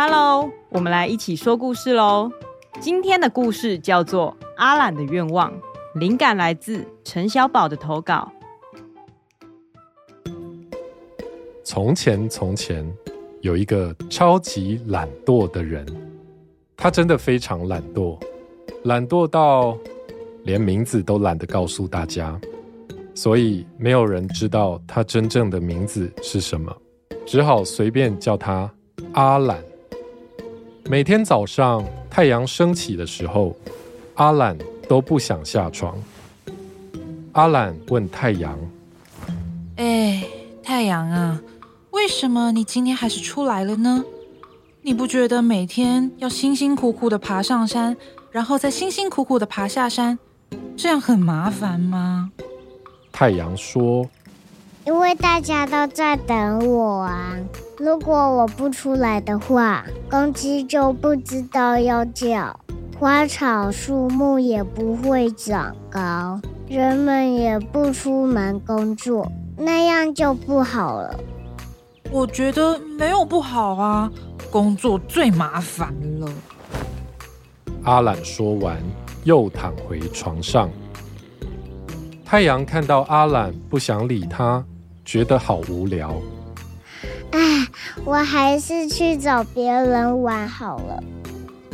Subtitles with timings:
[0.00, 2.30] Hello，我们来一起说故事喽。
[2.78, 5.52] 今天的故事叫做《阿懒的愿望》，
[5.98, 8.30] 灵感来自陈小宝的投稿。
[11.64, 12.88] 从前，从前
[13.40, 15.84] 有一个超级懒惰的人，
[16.76, 18.16] 他真的非常懒惰，
[18.84, 19.76] 懒惰到
[20.44, 22.40] 连名字都懒得告诉大家，
[23.16, 26.72] 所以没有人知道他真正的名字是什么，
[27.26, 28.72] 只好随便叫他
[29.14, 29.60] 阿懒。
[30.90, 33.54] 每天早上太阳升起的时候，
[34.14, 34.56] 阿懒
[34.88, 35.94] 都不想下床。
[37.32, 38.58] 阿懒问太阳
[39.76, 40.24] ：“哎，
[40.62, 41.38] 太阳啊，
[41.90, 44.02] 为什么你今天还是出来了呢？
[44.80, 47.94] 你不觉得每天要辛辛苦苦的爬上山，
[48.32, 50.18] 然后再辛辛苦苦的爬下山，
[50.74, 52.32] 这样很麻烦吗？”
[53.12, 54.08] 太阳说
[54.88, 57.36] ：“因为大家都在等我啊。”
[57.76, 62.58] 如果我不出来的话，公鸡就不知道要叫，
[62.98, 71.20] 花草树木也不会长高，人们也不出门工作，那样就不好了。
[72.10, 74.10] 我觉得没有不好啊，
[74.50, 76.32] 工作最麻烦了。
[77.84, 78.78] 阿懒说完，
[79.24, 80.70] 又躺回床上。
[82.24, 84.64] 太阳看到阿懒不想理他，
[85.08, 86.20] 觉得好无聊。
[87.30, 87.66] 哎，
[88.04, 91.02] 我还是去找别人玩好了。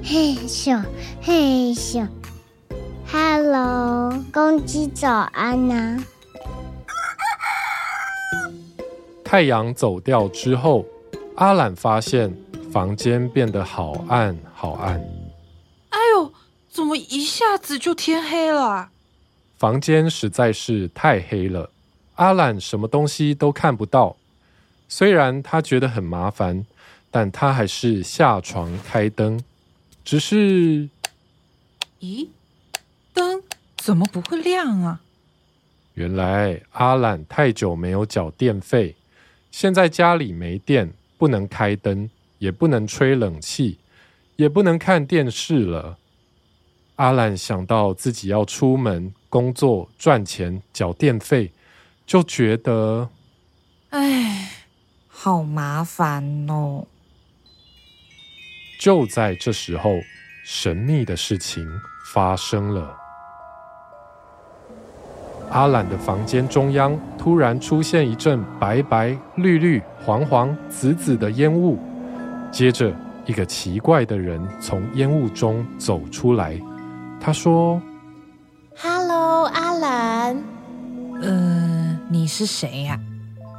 [0.00, 0.80] 嘿咻，
[1.20, 2.06] 嘿咻
[3.10, 6.04] ，Hello，公鸡早安呐、啊。
[9.24, 10.86] 太阳走掉之后，
[11.34, 12.32] 阿懒发现
[12.72, 15.00] 房间变得好暗好暗。
[15.88, 16.32] 哎呦，
[16.70, 18.90] 怎么一下子就天黑了？
[19.58, 21.68] 房间实在是太黑了，
[22.16, 24.16] 阿懒什么东西都看不到。
[24.88, 26.66] 虽然他觉得很麻烦，
[27.10, 29.42] 但他还是下床开灯。
[30.04, 30.88] 只是，
[32.00, 32.28] 咦，
[33.12, 33.42] 灯
[33.76, 35.00] 怎么不会亮啊？
[35.94, 38.94] 原来阿懒太久没有缴电费，
[39.50, 43.78] 现在家里没电，不能开灯，也不能吹冷气，
[44.36, 45.96] 也不能看电视了。
[46.96, 51.50] 阿懒想到自己要出门工作赚钱缴电费，
[52.06, 53.10] 就觉得，
[53.90, 54.52] 哎。
[55.18, 56.86] 好麻烦哦！
[58.78, 59.98] 就在这时候，
[60.44, 61.66] 神秘的事情
[62.12, 62.96] 发生了。
[65.50, 71.76] 阿懒的房间中央突然出现一阵白白、绿绿、黄黄、紫紫的烟雾，
[72.52, 76.60] 接着一个奇怪的人从烟雾中走出来。
[77.20, 77.82] 他说
[78.76, 80.36] ：“Hello，阿懒。
[81.22, 81.75] 呃，
[82.08, 82.98] 你是谁呀？”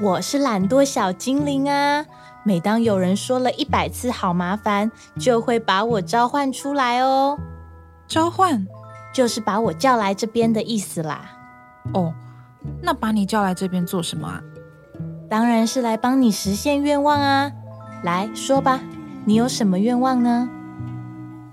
[0.00, 2.04] 我是懒惰小精灵啊！
[2.44, 7.36] 每当有人说了一百次“好麻烦”，就会把我召唤出来哦。
[8.06, 8.66] 召唤
[9.12, 11.22] 就是把我叫来这边的意思啦。
[11.92, 12.14] 哦，
[12.80, 14.40] 那把你叫来这边做什么啊？
[15.28, 17.50] 当然是来帮你实现愿望啊！
[18.04, 18.80] 来说吧，
[19.24, 20.48] 你有什么愿望呢？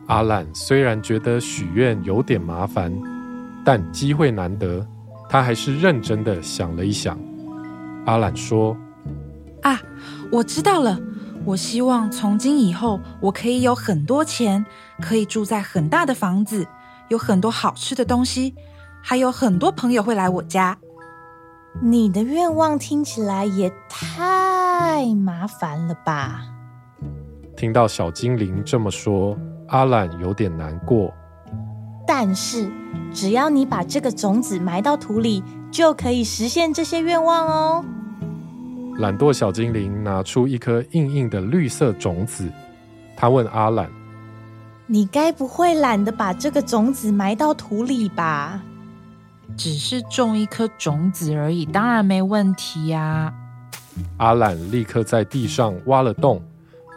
[0.06, 2.94] 阿懒虽然觉得许愿有点麻烦，
[3.66, 4.86] 但机会难得，
[5.36, 7.20] 他还是认真的想了一想。
[8.06, 8.74] 阿懒说
[9.64, 9.78] ：“啊，
[10.32, 10.98] 我知道了。
[11.44, 14.66] 我希望从今以后，我可以有很多钱，
[15.02, 16.66] 可以住在很大的房子，
[17.10, 18.56] 有很多好吃的东西，
[19.02, 20.78] 还有很多朋友会来我家。”
[21.84, 26.44] 你的愿望听起来也太麻烦了吧？
[27.58, 29.38] 听到小精灵这么说，
[29.68, 31.14] 阿懒有点难过。
[32.08, 32.70] 但是，
[33.14, 37.86] 只要你把这个种子埋到土里，就可以实现这些愿望哦。
[38.98, 42.50] 懒惰小精灵拿出一颗硬硬的绿色种子，
[43.18, 43.90] 他问阿懒
[44.88, 48.64] ：“你该不会懒得把这个种子埋到土里吧
[49.58, 53.34] ？”“只是种一颗种子而已，当然没问题呀。”
[54.18, 56.42] 阿懒立刻在地上挖了洞，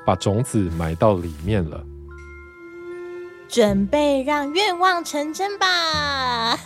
[0.04, 1.82] 把种子埋到里面了。
[3.48, 6.56] 准备让愿望成真吧！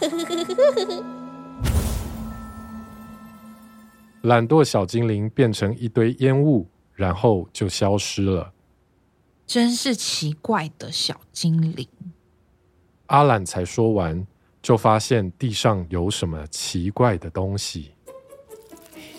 [4.22, 8.52] 懒惰小精灵变成一堆烟雾，然后就消失了。
[9.46, 11.88] 真是奇怪的小精灵。
[13.06, 14.26] 阿懒才说完，
[14.62, 17.92] 就发现地上有什么奇怪的东西。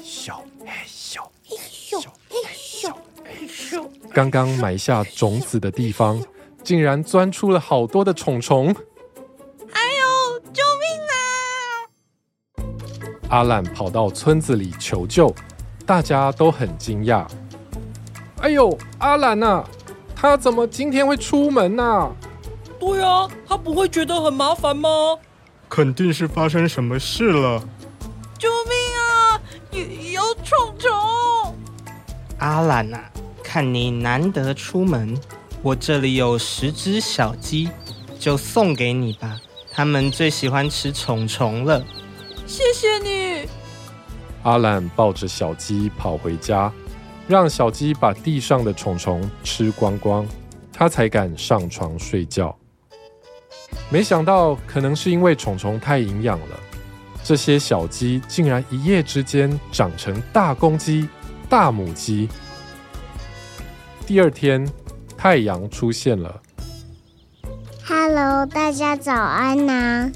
[0.01, 2.93] 小嘿咻嘿咻嘿咻
[3.23, 6.23] 嘿咻，刚刚埋下种子的地方，
[6.63, 8.67] 竟然钻出了好多的虫虫。
[9.71, 13.29] 哎呦，救命啊！
[13.29, 15.33] 阿懒跑到村子里求救，
[15.85, 17.27] 大家都很惊讶。
[18.41, 19.69] 哎呦，阿懒呐、啊，
[20.15, 22.11] 他怎么今天会出门呐、啊？
[22.79, 24.89] 对啊，他不会觉得很麻烦吗？
[25.69, 27.61] 肯定是发生什么事了！
[28.37, 29.41] 救命啊！
[29.71, 29.81] 有
[30.11, 31.55] 有虫虫！
[32.39, 33.09] 阿懒啊，
[33.41, 35.17] 看你难得出门，
[35.63, 37.69] 我这里有十只小鸡，
[38.19, 39.39] 就送给你吧。
[39.71, 41.81] 它们最喜欢吃虫虫了。
[42.45, 43.47] 谢谢你。
[44.43, 46.69] 阿懒抱着小鸡跑回家，
[47.29, 50.27] 让小鸡把地上的虫虫吃光光，
[50.73, 52.53] 他才敢上床睡觉。
[53.89, 56.59] 没想到，可能是因为虫虫太营养了，
[57.23, 61.07] 这些小鸡竟然一夜之间长成大公鸡、
[61.47, 62.27] 大母鸡。
[64.05, 64.69] 第二天，
[65.23, 66.41] 太阳出现了。
[67.87, 70.11] Hello，大家早安呐、啊！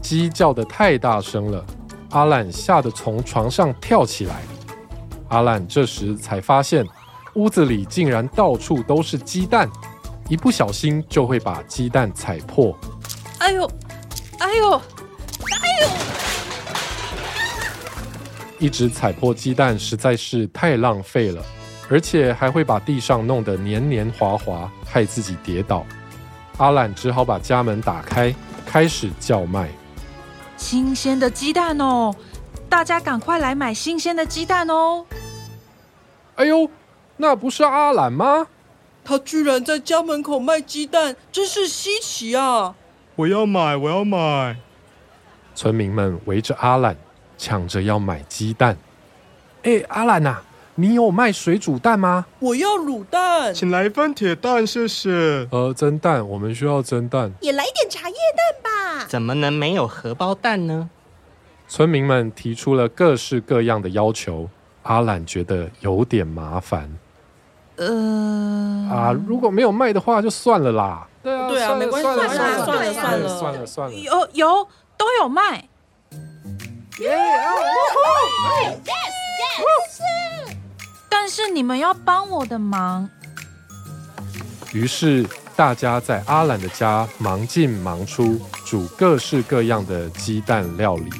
[0.00, 1.62] 鸡叫的太大声了，
[2.12, 4.36] 阿懒吓得从床上跳起来。
[5.28, 6.82] 阿懒这时才发现，
[7.34, 9.68] 屋子里竟然到处都是鸡蛋。
[10.30, 12.74] 一不小心就会把鸡蛋踩破。
[13.36, 13.70] 哎呦，
[14.38, 14.80] 哎呦，哎
[15.82, 15.88] 呦！
[18.58, 21.42] 一直踩破鸡蛋实在是太浪费了，
[21.88, 25.86] 而且还会把地上弄得黏黏滑滑，害自己跌倒。
[26.58, 28.34] 阿懒只好把家门打开，
[28.64, 29.68] 开始叫卖：
[30.56, 32.14] 新鲜的鸡蛋哦！
[32.68, 35.04] 大家赶快来买新鲜的鸡蛋哦！
[36.36, 36.68] 哎呦，
[37.16, 38.48] 那不是阿懒吗？
[39.04, 42.74] 他居然在家门口卖鸡蛋，真是稀奇啊！
[43.14, 44.56] 我要买，我要买！
[45.54, 46.96] 村民们围着阿懒，
[47.38, 48.76] 抢着要买鸡蛋。
[49.62, 50.42] 哎，阿懒呐，
[50.78, 52.26] 你有卖水煮蛋吗？
[52.38, 55.10] 我要卤蛋，请来一份铁蛋，谢谢。
[55.50, 57.32] 呃，蒸蛋，我们需要蒸蛋。
[57.40, 59.06] 也来点茶叶蛋吧。
[59.08, 60.90] 怎么能没有荷包蛋呢？
[61.66, 64.50] 村民们提出了各式各样的要求，
[64.82, 66.94] 阿懒觉得有点麻烦。
[67.76, 71.08] 呃啊，如果没有卖的话，就算了啦。
[71.22, 73.94] 对啊，对啊，没关系，算了，算了，算了，算了，算了，算了。
[73.94, 74.68] 有有
[74.98, 75.68] 都有卖。
[81.28, 83.08] 是你们要帮我的忙。
[84.72, 91.10] 于是大家在阿懒的家忙进忙出，煮各式各样的鸡蛋料理。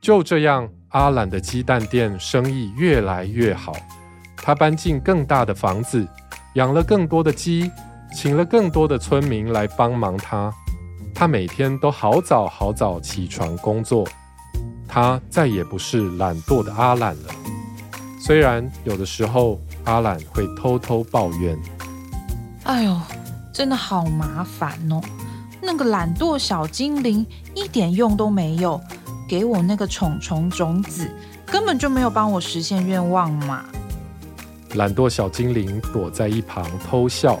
[0.00, 3.72] 就这样，阿懒的鸡蛋店生意越来越好。
[4.36, 6.06] 他搬进更大的房子，
[6.54, 7.70] 养了更多的鸡，
[8.14, 10.52] 请了更多的村民来帮忙他。
[11.14, 14.06] 他每天都好早好早起床工作，
[14.88, 17.34] 他再也不是懒惰的阿懒了。
[18.24, 21.58] 虽然有的时候阿懒会偷偷抱怨
[22.62, 22.96] ：“哎呦，
[23.52, 25.00] 真的好麻烦哦！
[25.60, 28.80] 那个懒惰小精灵一点用都没有，
[29.28, 31.10] 给我那个虫虫种子，
[31.44, 33.64] 根本就没有帮我实现愿望嘛。”
[34.76, 37.40] 懒惰小精灵躲在一旁偷笑，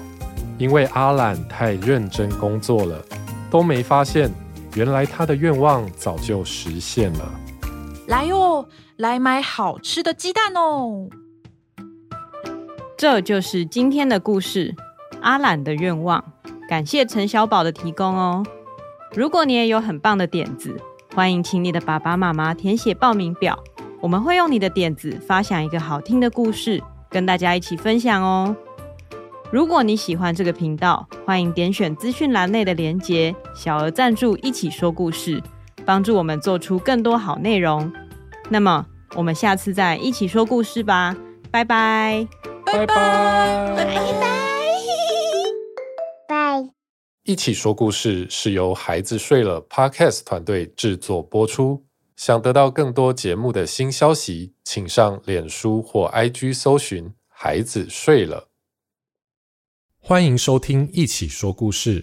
[0.58, 3.00] 因为阿懒太认真工作了，
[3.48, 4.28] 都没发现，
[4.74, 7.30] 原来他的愿望早就实现了。
[8.06, 11.08] 来哟，来买好吃的鸡蛋哦！
[12.96, 14.74] 这就是今天的故事，
[15.20, 16.24] 阿懒的愿望。
[16.68, 18.44] 感谢陈小宝的提供哦。
[19.14, 20.76] 如果你也有很棒的点子，
[21.14, 23.62] 欢迎请你的爸爸妈妈填写报名表，
[24.00, 26.82] 我们会用你的点子发想一个好听的故事。
[27.08, 28.56] 跟大家一起分享哦！
[29.52, 35.42] 如果你喜欢这个频道，欢迎点选资讯栏内的连结，小额赞助，一起说故事，
[35.84, 37.92] 帮助我们做出更多好内容。
[38.48, 41.16] 那么，我们下次再一起说故事吧！
[41.50, 42.26] 拜拜，
[42.64, 42.94] 拜拜，
[43.76, 43.94] 拜拜，
[46.28, 46.70] 拜。
[47.24, 51.84] 一起说故事是由孩子睡了 Podcast 团队制作播出。
[52.16, 58.48] 想得到更多节目的新消息，请上脸书或 IG 搜寻“孩子睡了”。
[59.98, 62.02] 欢迎收听《一起说故事》。